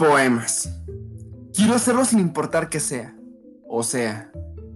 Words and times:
Poemas. 0.00 0.66
Quiero 1.54 1.74
hacerlo 1.74 2.06
sin 2.06 2.20
importar 2.20 2.70
que 2.70 2.80
sea. 2.80 3.14
O 3.68 3.82
sea, 3.82 4.32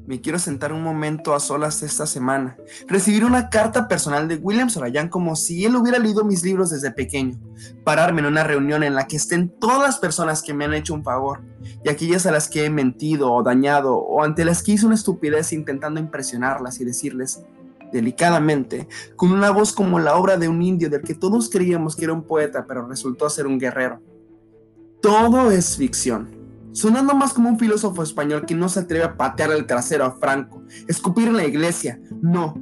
me 0.07 0.21
quiero 0.21 0.39
sentar 0.39 0.71
un 0.71 0.83
momento 0.83 1.35
a 1.35 1.41
solas 1.41 1.83
esta 1.83 2.05
semana, 2.05 2.59
recibir 2.89 3.25
una 3.25 3.49
carta 3.49 3.89
personal 3.89 4.29
de 4.29 4.37
William 4.37 4.69
Sorayan 4.69 5.09
como 5.09 5.35
si 5.35 5.65
él 5.65 5.77
hubiera 5.77 5.99
leído 5.99 6.25
mis 6.25 6.45
libros 6.45 6.69
desde 6.69 6.91
pequeño, 6.91 7.41
pararme 7.85 8.21
en 8.21 8.27
una 8.27 8.45
reunión 8.45 8.83
en 8.83 8.95
la 8.95 9.07
que 9.07 9.17
estén 9.17 9.49
todas 9.49 9.81
las 9.81 9.97
personas 9.97 10.43
que 10.43 10.53
me 10.53 10.67
han 10.67 10.75
hecho 10.75 10.93
un 10.93 11.03
favor, 11.03 11.41
y 11.83 11.89
aquellas 11.89 12.27
a 12.27 12.31
las 12.31 12.47
que 12.47 12.67
he 12.67 12.69
mentido 12.69 13.33
o 13.33 13.43
dañado, 13.43 13.97
o 13.97 14.23
ante 14.23 14.45
las 14.45 14.63
que 14.63 14.73
hice 14.73 14.85
una 14.85 14.95
estupidez 14.95 15.55
intentando 15.55 16.01
impresionarlas 16.01 16.83
y 16.83 16.85
decirles, 16.85 17.43
delicadamente, 17.95 18.89
con 19.17 19.33
una 19.33 19.51
voz 19.51 19.73
como 19.73 19.99
la 19.99 20.17
obra 20.17 20.37
de 20.37 20.49
un 20.49 20.61
indio 20.61 20.91
del 20.91 21.01
que 21.01 21.15
todos 21.15 21.49
creíamos 21.49 21.97
que 21.97 22.05
era 22.05 22.13
un 22.13 22.25
poeta, 22.25 22.67
pero 22.69 22.87
resultó 22.87 23.31
ser 23.31 23.47
un 23.47 23.59
guerrero. 23.59 24.03
Todo 25.05 25.51
es 25.51 25.77
ficción 25.77 26.31
sonando 26.73 27.15
más 27.15 27.35
como 27.35 27.51
un 27.51 27.59
filósofo 27.59 28.03
español 28.03 28.47
que 28.47 28.55
no 28.55 28.71
se 28.71 28.81
atreve 28.81 29.05
a 29.05 29.19
patear 29.19 29.53
el 29.53 29.67
trasero 29.67 30.07
a 30.07 30.13
Franco, 30.13 30.63
escupir 30.89 31.29
en 31.29 31.37
la 31.37 31.45
iglesia. 31.45 32.01
No. 32.23 32.55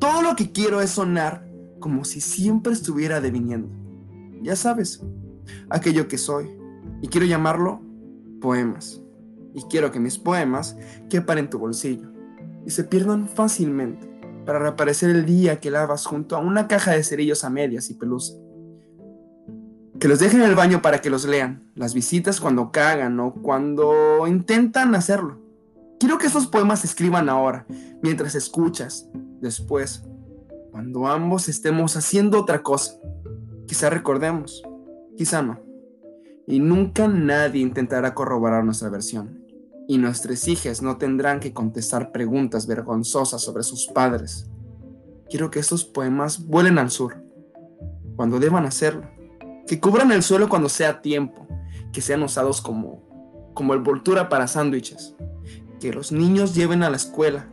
Todo 0.00 0.22
lo 0.22 0.34
que 0.34 0.50
quiero 0.50 0.80
es 0.80 0.90
sonar 0.90 1.48
como 1.78 2.04
si 2.04 2.20
siempre 2.20 2.72
estuviera 2.72 3.20
deviniendo. 3.20 3.68
Ya 4.42 4.56
sabes, 4.56 5.04
aquello 5.70 6.08
que 6.08 6.18
soy. 6.18 6.50
Y 7.00 7.06
quiero 7.06 7.26
llamarlo 7.26 7.80
poemas. 8.40 9.00
Y 9.54 9.62
quiero 9.70 9.92
que 9.92 10.00
mis 10.00 10.18
poemas 10.18 10.76
quepan 11.08 11.38
en 11.38 11.48
tu 11.48 11.60
bolsillo 11.60 12.10
y 12.66 12.70
se 12.70 12.82
pierdan 12.82 13.28
fácilmente 13.28 14.10
para 14.44 14.58
reaparecer 14.58 15.10
el 15.10 15.24
día 15.24 15.60
que 15.60 15.70
lavas 15.70 16.06
junto 16.06 16.34
a 16.34 16.40
una 16.40 16.66
caja 16.66 16.90
de 16.90 17.04
cerillos 17.04 17.44
a 17.44 17.50
medias 17.50 17.88
y 17.88 17.94
pelusa. 17.94 18.34
Que 20.00 20.08
los 20.08 20.18
dejen 20.18 20.42
en 20.42 20.50
el 20.50 20.54
baño 20.54 20.82
para 20.82 21.00
que 21.00 21.08
los 21.08 21.24
lean. 21.24 21.70
Las 21.74 21.94
visitas 21.94 22.40
cuando 22.40 22.70
cagan 22.70 23.18
o 23.18 23.32
cuando 23.32 24.26
intentan 24.26 24.94
hacerlo. 24.94 25.38
Quiero 25.98 26.18
que 26.18 26.26
esos 26.26 26.46
poemas 26.46 26.80
se 26.80 26.86
escriban 26.86 27.30
ahora, 27.30 27.66
mientras 28.02 28.34
escuchas, 28.34 29.08
después, 29.40 30.04
cuando 30.70 31.06
ambos 31.06 31.48
estemos 31.48 31.96
haciendo 31.96 32.40
otra 32.40 32.62
cosa. 32.62 33.00
Quizá 33.66 33.88
recordemos, 33.88 34.62
quizá 35.16 35.40
no. 35.40 35.60
Y 36.46 36.58
nunca 36.60 37.08
nadie 37.08 37.62
intentará 37.62 38.12
corroborar 38.12 38.64
nuestra 38.64 38.90
versión. 38.90 39.46
Y 39.88 39.96
nuestras 39.96 40.46
hijas 40.46 40.82
no 40.82 40.98
tendrán 40.98 41.40
que 41.40 41.54
contestar 41.54 42.12
preguntas 42.12 42.66
vergonzosas 42.66 43.40
sobre 43.40 43.62
sus 43.62 43.86
padres. 43.86 44.50
Quiero 45.30 45.50
que 45.50 45.60
estos 45.60 45.86
poemas 45.86 46.44
vuelen 46.46 46.76
al 46.76 46.90
sur, 46.90 47.16
cuando 48.16 48.38
deban 48.38 48.66
hacerlo 48.66 49.15
que 49.66 49.80
cubran 49.80 50.12
el 50.12 50.22
suelo 50.22 50.48
cuando 50.48 50.68
sea 50.68 51.00
tiempo, 51.00 51.46
que 51.92 52.00
sean 52.00 52.22
usados 52.22 52.60
como, 52.60 53.50
como 53.54 53.74
envoltura 53.74 54.28
para 54.28 54.46
sándwiches, 54.46 55.14
que 55.80 55.92
los 55.92 56.12
niños 56.12 56.54
lleven 56.54 56.82
a 56.82 56.90
la 56.90 56.96
escuela. 56.96 57.48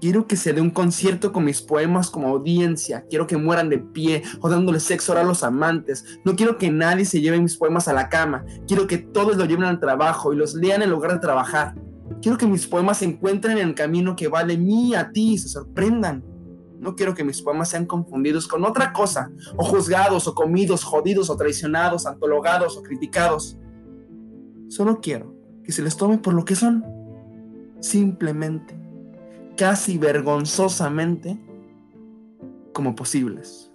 Quiero 0.00 0.26
que 0.26 0.36
se 0.36 0.52
dé 0.52 0.60
un 0.60 0.70
concierto 0.70 1.32
con 1.32 1.44
mis 1.44 1.62
poemas 1.62 2.10
como 2.10 2.28
audiencia. 2.28 3.06
Quiero 3.08 3.26
que 3.26 3.38
mueran 3.38 3.70
de 3.70 3.78
pie 3.78 4.22
o 4.40 4.50
dándole 4.50 4.78
sexo 4.78 5.16
a 5.16 5.24
los 5.24 5.42
amantes. 5.42 6.18
No 6.24 6.36
quiero 6.36 6.58
que 6.58 6.70
nadie 6.70 7.06
se 7.06 7.22
lleve 7.22 7.40
mis 7.40 7.56
poemas 7.56 7.88
a 7.88 7.94
la 7.94 8.10
cama. 8.10 8.44
Quiero 8.66 8.86
que 8.86 8.98
todos 8.98 9.36
lo 9.36 9.46
lleven 9.46 9.64
al 9.64 9.80
trabajo 9.80 10.32
y 10.32 10.36
los 10.36 10.54
lean 10.54 10.82
en 10.82 10.90
lugar 10.90 11.12
de 11.12 11.20
trabajar. 11.20 11.74
Quiero 12.20 12.36
que 12.36 12.46
mis 12.46 12.66
poemas 12.66 12.98
se 12.98 13.06
encuentren 13.06 13.56
en 13.56 13.68
el 13.68 13.74
camino 13.74 14.14
que 14.14 14.28
vale 14.28 14.58
mí 14.58 14.94
a 14.94 15.10
ti 15.10 15.34
y 15.34 15.38
se 15.38 15.48
sorprendan. 15.48 16.22
No 16.78 16.94
quiero 16.96 17.14
que 17.14 17.24
mis 17.24 17.42
poemas 17.42 17.70
sean 17.70 17.86
confundidos 17.86 18.46
con 18.46 18.64
otra 18.64 18.92
cosa, 18.92 19.30
o 19.56 19.64
juzgados, 19.64 20.26
o 20.26 20.34
comidos, 20.34 20.84
jodidos, 20.84 21.30
o 21.30 21.36
traicionados, 21.36 22.06
antologados, 22.06 22.76
o 22.76 22.82
criticados. 22.82 23.58
Solo 24.68 25.00
quiero 25.00 25.34
que 25.62 25.72
se 25.72 25.82
les 25.82 25.96
tome 25.96 26.18
por 26.18 26.34
lo 26.34 26.44
que 26.44 26.56
son. 26.56 26.84
Simplemente, 27.80 28.78
casi 29.56 29.98
vergonzosamente, 29.98 31.38
como 32.72 32.94
posibles. 32.94 33.73